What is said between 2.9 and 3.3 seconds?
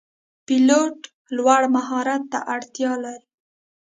لري.